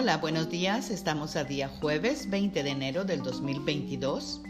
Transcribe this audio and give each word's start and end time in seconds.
Hola, 0.00 0.18
buenos 0.18 0.48
días. 0.48 0.90
Estamos 0.90 1.34
a 1.34 1.42
día 1.42 1.68
jueves 1.68 2.30
20 2.30 2.62
de 2.62 2.70
enero 2.70 3.04
del 3.04 3.20
2022 3.20 4.42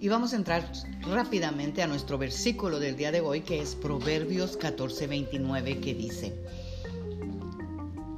y 0.00 0.08
vamos 0.08 0.32
a 0.32 0.36
entrar 0.36 0.72
rápidamente 1.02 1.82
a 1.82 1.86
nuestro 1.86 2.16
versículo 2.16 2.80
del 2.80 2.96
día 2.96 3.12
de 3.12 3.20
hoy 3.20 3.42
que 3.42 3.60
es 3.60 3.74
Proverbios 3.74 4.58
14:29 4.58 5.80
que 5.80 5.92
dice, 5.92 6.34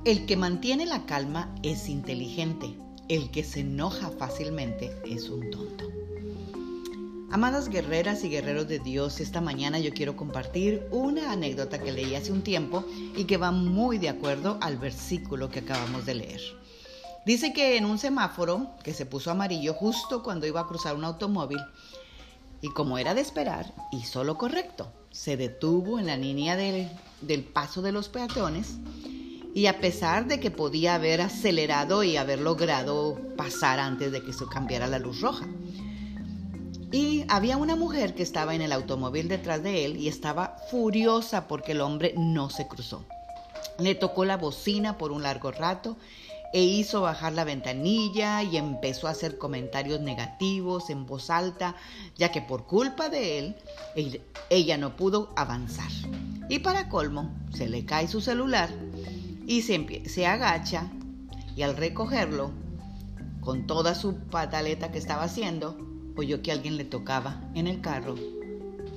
El 0.05 0.27
que 0.27 0.37
mantiene 0.37 0.87
la 0.87 1.07
calma 1.07 1.53
es 1.65 1.89
inteligente, 1.89 2.77
el 3.09 3.33
que 3.33 3.43
se 3.43 3.62
enoja 3.62 4.11
fácilmente 4.11 4.93
es 5.05 5.29
un 5.29 5.51
tonto. 5.51 5.91
Amadas 7.33 7.69
guerreras 7.69 8.25
y 8.25 8.29
guerreros 8.29 8.67
de 8.67 8.81
Dios, 8.81 9.21
esta 9.21 9.41
mañana 9.41 9.79
yo 9.79 9.93
quiero 9.95 10.17
compartir 10.17 10.89
una 10.91 11.30
anécdota 11.30 11.79
que 11.79 11.93
leí 11.93 12.17
hace 12.17 12.33
un 12.33 12.43
tiempo 12.43 12.84
y 13.16 13.23
que 13.23 13.37
va 13.37 13.53
muy 13.53 13.98
de 13.98 14.09
acuerdo 14.09 14.59
al 14.61 14.79
versículo 14.79 15.48
que 15.48 15.61
acabamos 15.61 16.05
de 16.06 16.15
leer. 16.15 16.41
Dice 17.25 17.53
que 17.53 17.77
en 17.77 17.84
un 17.84 17.98
semáforo 17.98 18.70
que 18.83 18.93
se 18.93 19.06
puso 19.06 19.30
amarillo 19.30 19.75
justo 19.75 20.25
cuando 20.25 20.48
iba 20.48 20.61
a 20.61 20.66
cruzar 20.66 20.97
un 20.97 21.05
automóvil 21.05 21.61
y 22.62 22.70
como 22.70 22.98
era 22.98 23.15
de 23.15 23.20
esperar, 23.20 23.73
hizo 23.92 24.25
lo 24.25 24.37
correcto. 24.37 24.92
Se 25.12 25.37
detuvo 25.37 26.01
en 26.01 26.06
la 26.06 26.17
línea 26.17 26.56
del, 26.56 26.89
del 27.20 27.45
paso 27.45 27.81
de 27.81 27.92
los 27.92 28.09
peatones 28.09 28.78
y 29.55 29.67
a 29.67 29.81
pesar 29.81 30.27
de 30.27 30.41
que 30.41 30.51
podía 30.51 30.97
haber 30.97 31.20
acelerado 31.20 32.03
y 32.03 32.17
haber 32.17 32.41
logrado 32.41 33.17
pasar 33.37 33.78
antes 33.78 34.11
de 34.11 34.20
que 34.20 34.33
se 34.33 34.47
cambiara 34.47 34.89
la 34.89 34.98
luz 34.98 35.20
roja. 35.20 35.47
Y 36.93 37.25
había 37.29 37.57
una 37.57 37.77
mujer 37.77 38.15
que 38.15 38.23
estaba 38.23 38.55
en 38.55 38.62
el 38.62 38.73
automóvil 38.73 39.29
detrás 39.29 39.62
de 39.62 39.85
él 39.85 39.97
y 39.97 40.09
estaba 40.09 40.57
furiosa 40.71 41.47
porque 41.47 41.73
el 41.73 41.81
hombre 41.81 42.15
no 42.17 42.51
se 42.51 42.67
cruzó. 42.67 43.05
Le 43.79 43.95
tocó 43.95 44.25
la 44.25 44.37
bocina 44.37 44.98
por 44.98 45.12
un 45.12 45.23
largo 45.23 45.53
rato 45.53 45.97
e 46.53 46.62
hizo 46.62 47.01
bajar 47.03 47.33
la 47.33 47.45
ventanilla 47.45 48.42
y 48.42 48.56
empezó 48.56 49.06
a 49.06 49.12
hacer 49.12 49.39
comentarios 49.39 50.01
negativos 50.01 50.91
en 50.91 51.06
voz 51.06 51.31
alta, 51.31 51.77
ya 52.17 52.33
que 52.33 52.42
por 52.42 52.67
culpa 52.67 53.09
de 53.09 53.39
él, 53.39 53.57
ella 54.51 54.77
no 54.77 54.97
pudo 54.97 55.33
avanzar. 55.36 55.91
Y 56.48 56.59
para 56.59 56.89
colmo, 56.89 57.31
se 57.55 57.69
le 57.69 57.84
cae 57.84 58.09
su 58.09 58.20
celular 58.20 58.69
y 59.47 59.62
se, 59.62 60.09
se 60.09 60.27
agacha 60.27 60.91
y 61.55 61.62
al 61.62 61.77
recogerlo, 61.77 62.51
con 63.41 63.67
toda 63.67 63.95
su 63.95 64.17
pataleta 64.17 64.91
que 64.91 64.98
estaba 64.98 65.23
haciendo, 65.23 65.77
oyó 66.21 66.43
que 66.43 66.53
alguien 66.53 66.77
le 66.77 66.85
tocaba 66.85 67.41
en 67.55 67.67
el 67.67 67.81
carro 67.81 68.15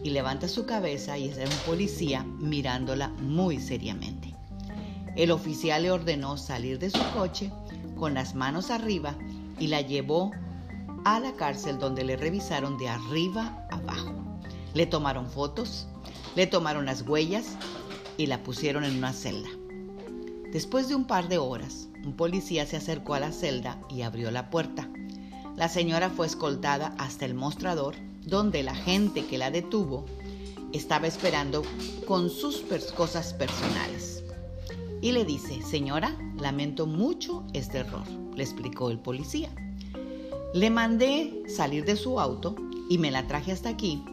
y 0.04 0.10
levanta 0.10 0.48
su 0.48 0.66
cabeza 0.66 1.18
y 1.18 1.30
es 1.30 1.38
un 1.38 1.66
policía 1.66 2.24
mirándola 2.24 3.10
muy 3.10 3.60
seriamente. 3.60 4.34
El 5.16 5.32
oficial 5.32 5.84
le 5.84 5.92
ordenó 5.92 6.38
salir 6.38 6.80
de 6.80 6.90
su 6.90 7.00
coche 7.14 7.52
con 7.96 8.14
las 8.14 8.36
manos 8.36 8.72
arriba 8.72 9.16
y 9.60 9.68
la 9.68 9.82
llevó 9.82 10.32
a 11.06 11.20
la 11.20 11.34
cárcel 11.34 11.80
donde 11.80 12.04
le 12.04 12.18
revisaron 12.18 12.78
de 12.78 12.90
arriba 12.90 13.66
abajo. 13.72 14.14
Le 14.74 14.86
tomaron 14.86 15.28
fotos, 15.28 15.88
le 16.36 16.48
tomaron 16.48 16.86
las 16.86 17.04
huellas 17.04 17.58
y 18.18 18.26
la 18.26 18.44
pusieron 18.44 18.84
en 18.84 18.98
una 18.98 19.14
celda. 19.14 19.50
Después 20.52 20.88
de 20.88 20.96
un 20.96 21.06
par 21.06 21.30
de 21.30 21.38
horas, 21.38 21.90
un 22.06 22.14
policía 22.14 22.66
se 22.66 22.78
acercó 22.78 23.14
a 23.14 23.20
la 23.20 23.32
celda 23.32 23.80
y 23.90 24.02
abrió 24.02 24.32
la 24.32 24.50
puerta. 24.50 24.90
La 25.56 25.70
señora 25.70 26.09
fue 26.09 26.28
escoltada 26.28 26.96
hasta 26.98 27.26
el 27.26 27.34
mostrador 27.34 27.96
donde 28.26 28.64
la 28.64 28.76
gente 28.76 29.26
que 29.26 29.38
la 29.38 29.52
detuvo 29.52 30.06
estaba 30.72 31.08
esperando 31.08 31.64
con 32.08 32.30
sus 32.30 32.64
cosas 32.95 33.34
personales. 33.34 34.23
Y 35.02 35.12
le 35.12 35.26
dice, 35.26 35.62
señora, 35.62 36.18
lamento 36.40 36.88
mucho 36.88 37.44
este 37.54 37.80
error, 37.80 38.08
le 38.36 38.44
explicó 38.44 38.90
el 38.90 39.00
policía. 39.00 39.50
Le 40.54 40.70
mandé 40.70 41.44
salir 41.48 41.86
de 41.86 41.98
su 41.98 42.20
auto 42.20 42.56
y 42.89 42.98
me 42.98 43.11
la 43.11 43.27
traje 43.27 43.52
hasta 43.52 43.70
aquí 43.70 44.04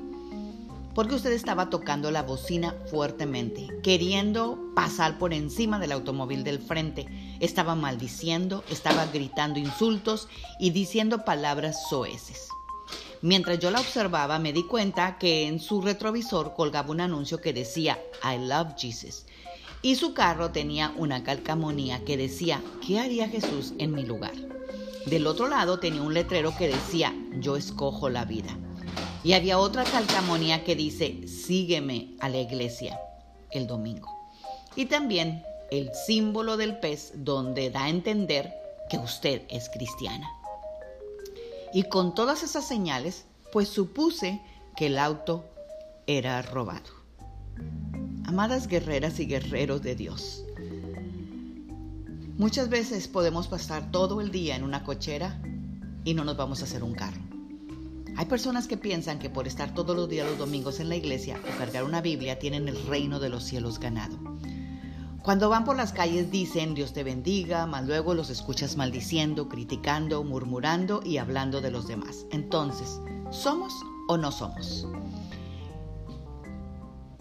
porque 0.94 1.14
usted 1.14 1.32
estaba 1.32 1.70
tocando 1.70 2.10
la 2.10 2.22
bocina 2.22 2.74
fuertemente, 2.90 3.68
queriendo 3.82 4.58
pasar 4.74 5.18
por 5.18 5.32
encima 5.32 5.78
del 5.78 5.92
automóvil 5.92 6.44
del 6.44 6.58
frente. 6.58 7.06
Estaba 7.40 7.74
maldiciendo, 7.74 8.64
estaba 8.70 9.06
gritando 9.06 9.58
insultos 9.58 10.28
y 10.58 10.70
diciendo 10.70 11.24
palabras 11.24 11.88
soeces. 11.88 12.48
Mientras 13.22 13.58
yo 13.58 13.70
la 13.70 13.80
observaba, 13.80 14.38
me 14.38 14.52
di 14.52 14.62
cuenta 14.64 15.18
que 15.18 15.46
en 15.46 15.60
su 15.60 15.82
retrovisor 15.82 16.54
colgaba 16.54 16.90
un 16.90 17.00
anuncio 17.00 17.40
que 17.40 17.52
decía 17.52 17.98
I 18.24 18.38
love 18.38 18.74
Jesus 18.76 19.26
y 19.82 19.96
su 19.96 20.14
carro 20.14 20.50
tenía 20.50 20.92
una 20.96 21.22
calcamonía 21.22 22.04
que 22.04 22.16
decía 22.16 22.62
¿qué 22.86 22.98
haría 22.98 23.28
Jesús 23.28 23.74
en 23.78 23.92
mi 23.92 24.04
lugar? 24.04 24.34
Del 25.06 25.26
otro 25.26 25.48
lado 25.48 25.78
tenía 25.78 26.02
un 26.02 26.14
letrero 26.14 26.54
que 26.56 26.68
decía 26.68 27.14
Yo 27.38 27.56
escojo 27.56 28.10
la 28.10 28.24
vida. 28.24 28.56
Y 29.22 29.34
había 29.34 29.58
otra 29.58 29.84
calcamonía 29.84 30.64
que 30.64 30.74
dice, 30.74 31.28
sígueme 31.28 32.16
a 32.20 32.28
la 32.28 32.38
iglesia 32.38 32.98
el 33.50 33.66
domingo. 33.66 34.08
Y 34.76 34.86
también 34.86 35.42
el 35.70 35.90
símbolo 36.06 36.56
del 36.56 36.78
pez 36.78 37.12
donde 37.16 37.70
da 37.70 37.84
a 37.84 37.88
entender 37.88 38.52
que 38.88 38.98
usted 38.98 39.42
es 39.48 39.68
cristiana. 39.68 40.28
Y 41.72 41.84
con 41.84 42.14
todas 42.14 42.42
esas 42.42 42.66
señales, 42.66 43.26
pues 43.52 43.68
supuse 43.68 44.40
que 44.76 44.86
el 44.86 44.98
auto 44.98 45.44
era 46.06 46.42
robado. 46.42 46.90
Amadas 48.24 48.66
guerreras 48.66 49.20
y 49.20 49.26
guerreros 49.26 49.82
de 49.82 49.94
Dios, 49.94 50.44
muchas 52.38 52.68
veces 52.68 53.06
podemos 53.06 53.48
pasar 53.48 53.90
todo 53.90 54.20
el 54.20 54.30
día 54.30 54.56
en 54.56 54.64
una 54.64 54.82
cochera 54.82 55.40
y 56.04 56.14
no 56.14 56.24
nos 56.24 56.36
vamos 56.36 56.62
a 56.62 56.64
hacer 56.64 56.82
un 56.82 56.94
carro. 56.94 57.29
Hay 58.16 58.26
personas 58.26 58.66
que 58.66 58.76
piensan 58.76 59.18
que 59.18 59.30
por 59.30 59.46
estar 59.46 59.74
todos 59.74 59.96
los 59.96 60.08
días 60.08 60.28
los 60.28 60.38
domingos 60.38 60.80
en 60.80 60.88
la 60.88 60.96
iglesia 60.96 61.40
o 61.42 61.58
cargar 61.58 61.84
una 61.84 62.00
Biblia 62.00 62.38
tienen 62.38 62.68
el 62.68 62.86
reino 62.86 63.20
de 63.20 63.28
los 63.28 63.44
cielos 63.44 63.78
ganado. 63.78 64.18
Cuando 65.22 65.50
van 65.50 65.64
por 65.64 65.76
las 65.76 65.92
calles 65.92 66.30
dicen 66.30 66.74
Dios 66.74 66.92
te 66.92 67.04
bendiga, 67.04 67.66
mas 67.66 67.86
luego 67.86 68.14
los 68.14 68.30
escuchas 68.30 68.76
maldiciendo, 68.76 69.48
criticando, 69.48 70.24
murmurando 70.24 71.02
y 71.04 71.18
hablando 71.18 71.60
de 71.60 71.70
los 71.70 71.86
demás. 71.86 72.26
Entonces, 72.30 73.00
¿somos 73.30 73.74
o 74.08 74.16
no 74.16 74.32
somos? 74.32 74.88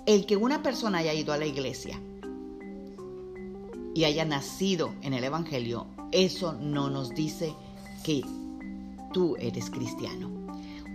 El 0.06 0.26
que 0.26 0.38
una 0.38 0.64
persona 0.64 1.00
haya 1.00 1.14
ido 1.14 1.34
a 1.34 1.38
la 1.38 1.46
iglesia 1.46 2.00
y 3.94 4.06
haya 4.06 4.24
nacido 4.24 4.94
en 5.02 5.14
el 5.14 5.24
Evangelio, 5.24 5.88
eso 6.12 6.54
no 6.54 6.90
nos 6.90 7.10
dice 7.10 7.54
que 8.04 8.24
tú 9.14 9.36
eres 9.40 9.70
cristiano. 9.70 10.49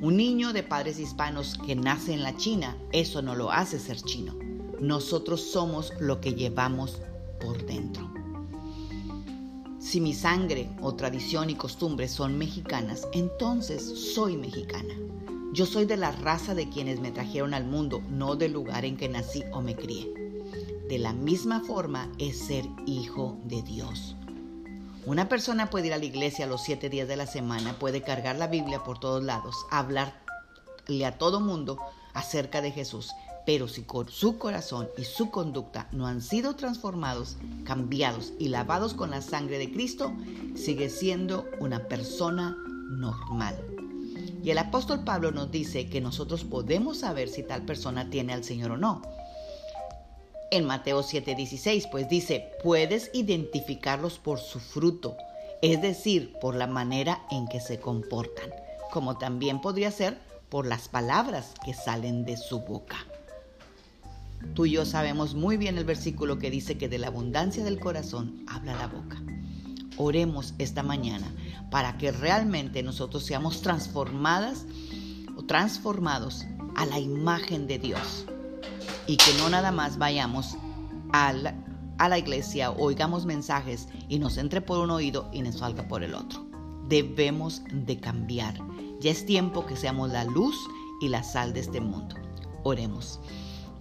Un 0.05 0.19
niño 0.19 0.53
de 0.53 0.63
padres 0.63 0.99
hispanos 0.99 1.57
que 1.65 1.75
nace 1.75 2.13
en 2.13 2.23
la 2.23 2.37
China, 2.37 2.77
eso 2.93 3.23
no 3.23 3.35
lo 3.35 3.51
hace 3.51 3.79
ser 3.79 3.97
chino. 3.97 4.35
Nosotros 4.79 5.41
somos 5.41 5.95
lo 5.99 6.21
que 6.21 6.35
llevamos 6.35 7.01
por 7.41 7.65
dentro. 7.65 8.13
Si 9.79 10.03
mi 10.03 10.13
sangre 10.13 10.69
o 10.83 10.95
tradición 10.95 11.49
y 11.49 11.55
costumbres 11.55 12.11
son 12.11 12.37
mexicanas, 12.37 13.09
entonces 13.15 13.83
soy 14.13 14.37
mexicana. 14.37 14.93
Yo 15.55 15.65
soy 15.65 15.87
de 15.87 15.97
la 15.97 16.13
raza 16.13 16.55
de 16.55 16.69
quienes 16.69 17.01
me 17.01 17.11
trajeron 17.11 17.55
al 17.55 17.65
mundo, 17.65 18.03
no 18.11 18.37
del 18.37 18.53
lugar 18.53 18.85
en 18.85 18.99
que 18.99 19.09
nací 19.09 19.43
o 19.53 19.63
me 19.63 19.75
crié. 19.75 20.13
De 20.87 20.99
la 20.99 21.15
misma 21.15 21.61
forma 21.61 22.13
es 22.19 22.37
ser 22.37 22.67
hijo 22.85 23.39
de 23.45 23.63
Dios. 23.63 24.17
Una 25.07 25.29
persona 25.29 25.69
puede 25.69 25.89
ir 25.89 25.93
a 25.93 25.99
la 25.99 26.05
iglesia 26.07 26.47
los 26.47 26.63
siete 26.63 26.89
días 26.89 27.07
de 27.07 27.17
la 27.17 27.27
semana, 27.27 27.79
puede 27.79 28.01
cargar 28.01 28.37
la 28.37 28.47
Biblia 28.47 28.83
por 28.83 28.99
todos 28.99 29.23
lados, 29.23 29.67
hablarle 29.71 31.05
a 31.05 31.19
todo 31.19 31.41
mundo 31.41 31.79
acerca 32.15 32.63
de 32.63 32.71
Jesús, 32.71 33.11
pero 33.45 33.69
si 33.69 33.85
su 34.09 34.39
corazón 34.39 34.89
y 34.97 35.05
su 35.05 35.31
conducta 35.31 35.89
no 35.93 36.07
han 36.07 36.23
sido 36.23 36.57
transformados, 36.57 37.37
cambiados 37.65 38.33
y 38.39 38.49
lavados 38.49 38.95
con 38.95 39.11
la 39.11 39.21
sangre 39.21 39.59
de 39.59 39.71
Cristo, 39.71 40.11
sigue 40.55 40.89
siendo 40.89 41.45
una 41.61 41.87
persona 41.87 42.57
normal. 42.89 43.57
Y 44.43 44.51
el 44.51 44.59
apóstol 44.59 45.05
Pablo 45.05 45.33
nos 45.33 45.51
dice 45.51 45.91
que 45.91 46.01
nosotros 46.01 46.45
podemos 46.45 47.01
saber 47.01 47.29
si 47.29 47.43
tal 47.43 47.67
persona 47.67 48.09
tiene 48.09 48.33
al 48.33 48.43
Señor 48.43 48.71
o 48.71 48.77
no 48.79 49.03
en 50.57 50.67
Mateo 50.67 51.03
7:16, 51.03 51.89
pues 51.91 52.09
dice, 52.09 52.51
puedes 52.63 53.11
identificarlos 53.13 54.19
por 54.19 54.39
su 54.39 54.61
fruto, 54.61 55.17
es 55.63 55.81
decir, 55.83 56.35
por 56.41 56.55
la 56.55 56.67
manera 56.67 57.23
en 57.31 57.49
que 57.49 57.61
se 57.61 57.81
comportan, 57.81 58.51
como 58.93 59.19
también 59.19 59.61
podría 59.61 59.91
ser 59.91 60.19
por 60.49 60.67
las 60.67 60.89
palabras 60.89 61.55
que 61.65 61.75
salen 61.75 62.25
de 62.25 62.37
su 62.37 62.61
boca. 62.61 62.97
Tú 64.55 64.67
y 64.67 64.73
yo 64.73 64.85
sabemos 64.85 65.35
muy 65.35 65.57
bien 65.57 65.79
el 65.79 65.85
versículo 65.85 66.39
que 66.39 66.51
dice 66.51 66.77
que 66.77 66.89
de 66.89 66.99
la 66.99 67.09
abundancia 67.09 67.65
del 67.65 67.81
corazón 67.81 68.45
habla 68.47 68.77
la 68.77 68.87
boca. 68.87 69.23
Oremos 69.97 70.55
esta 70.59 70.83
mañana 70.83 71.35
para 71.71 71.97
que 71.99 72.13
realmente 72.13 72.83
nosotros 72.83 73.25
seamos 73.25 73.63
transformadas 73.63 74.67
o 75.37 75.45
transformados 75.45 76.45
a 76.77 76.85
la 76.87 76.99
imagen 76.99 77.67
de 77.67 77.79
Dios 77.79 78.27
y 79.07 79.17
que 79.17 79.35
no 79.39 79.49
nada 79.49 79.73
más 79.73 79.99
vayamos 79.99 80.57
a 81.13 81.33
la 81.33 82.19
iglesia, 82.19 82.71
oigamos 82.73 83.25
mensajes 83.27 83.89
y 84.09 84.19
nos 84.19 84.37
entre 84.37 84.61
por 84.61 84.79
un 84.79 84.91
oído 84.91 85.29
y 85.33 85.43
nos 85.43 85.59
salga 85.59 85.87
por 85.89 86.03
el 86.03 86.15
otro. 86.15 86.45
Debemos 86.89 87.63
de 87.73 87.99
cambiar. 87.99 88.55
Ya 89.01 89.11
es 89.11 89.25
tiempo 89.27 89.67
que 89.67 89.77
seamos 89.77 90.11
la 90.11 90.25
luz 90.25 90.57
y 91.01 91.09
la 91.09 91.23
sal 91.23 91.53
de 91.53 91.61
este 91.61 91.81
mundo. 91.81 92.17
Oremos. 92.63 93.21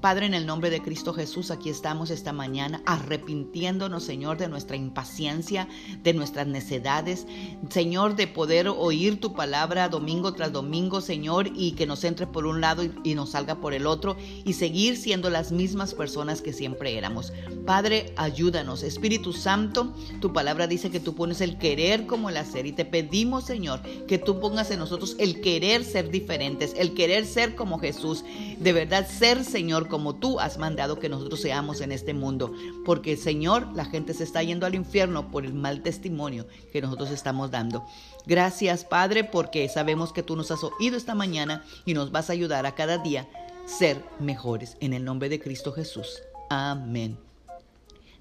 Padre, 0.04 0.26
en 0.26 0.34
el 0.34 0.46
nombre 0.46 0.70
de 0.70 0.82
Cristo 0.82 1.14
Jesús, 1.14 1.50
aquí 1.50 1.70
estamos 1.70 2.10
esta 2.10 2.34
mañana 2.34 2.82
arrepintiéndonos, 2.86 4.04
Señor, 4.04 4.38
de 4.38 4.50
nuestra 4.50 4.76
impaciencia, 4.76 5.70
de 6.04 6.14
nuestras 6.14 6.46
necedades, 6.46 7.26
Señor, 7.70 8.18
de 8.18 8.28
poder 8.28 8.68
oír 8.68 9.22
tu 9.22 9.32
palabra 9.32 9.88
domingo 9.88 10.34
tras 10.34 10.52
domingo, 10.52 11.00
Señor, 11.00 11.52
y 11.56 11.72
que 11.72 11.86
nos 11.86 12.04
entre 12.04 12.28
por 12.28 12.46
un 12.46 12.60
lado 12.60 12.84
y, 13.06 13.16
nos 13.16 13.30
salga 13.30 13.62
por 13.62 13.74
el 13.74 13.88
otro, 13.88 14.18
y 14.44 14.52
seguir 14.52 14.98
siendo 14.98 15.30
las 15.30 15.54
mismas 15.54 15.94
personas 15.94 16.42
que 16.42 16.52
siempre 16.52 16.98
éramos. 16.98 17.32
Padre, 17.66 18.12
ayúdanos. 18.18 18.84
Espíritu 18.84 19.32
Santo, 19.32 19.94
tu 20.20 20.34
palabra 20.34 20.68
dice 20.68 20.92
que 20.92 21.00
tú 21.00 21.16
pones 21.16 21.40
el 21.40 21.58
querer 21.58 22.08
como 22.08 22.28
el 22.28 22.36
hacer, 22.36 22.66
y 22.66 22.74
te 22.74 22.84
pedimos, 22.84 23.46
Señor, 23.46 23.82
que 24.06 24.18
tú 24.18 24.42
pongas 24.42 24.70
en 24.70 24.80
nosotros 24.80 25.16
el 25.18 25.40
querer 25.40 25.86
ser 25.86 26.12
diferentes, 26.12 26.74
el 26.78 26.94
querer 26.94 27.26
ser 27.26 27.56
como 27.56 27.80
Jesús, 27.80 28.26
de 28.60 28.74
verdad 28.74 29.08
ser, 29.08 29.46
Señor, 29.46 29.93
como 29.94 30.16
tú 30.16 30.40
has 30.40 30.57
mandado 30.57 30.98
que 30.98 31.07
nosotros 31.07 31.40
seamos 31.40 31.80
en 31.80 31.92
este 31.92 32.16
mundo. 32.16 32.51
Porque, 32.84 33.16
Señor, 33.16 33.68
la 33.75 33.86
gente 33.86 34.16
se 34.16 34.24
está 34.24 34.42
yendo 34.42 34.66
al 34.66 34.74
infierno 34.74 35.30
por 35.30 35.45
el 35.45 35.54
mal 35.54 35.84
testimonio 35.84 36.48
que 36.72 36.81
nosotros 36.81 37.12
estamos 37.12 37.51
dando. 37.51 37.86
Gracias, 38.25 38.86
Padre, 38.86 39.24
porque 39.24 39.69
sabemos 39.69 40.12
que 40.12 40.24
tú 40.24 40.36
nos 40.36 40.50
has 40.50 40.63
oído 40.63 40.98
esta 40.98 41.13
mañana 41.13 41.63
y 41.86 41.94
nos 41.94 42.12
vas 42.12 42.31
a 42.31 42.34
ayudar 42.34 42.66
a 42.66 42.74
cada 42.74 42.98
día 42.98 43.30
ser 43.68 44.04
mejores. 44.19 44.78
En 44.80 44.94
el 44.94 45.06
nombre 45.06 45.30
de 45.30 45.40
Cristo 45.40 45.72
Jesús. 45.72 46.24
Amén. 46.50 47.19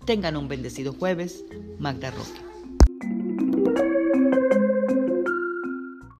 Tengan 0.04 0.36
un 0.36 0.48
bendecido 0.48 0.92
jueves. 0.92 1.42
Magda 1.78 2.10
Roque. 2.10 2.51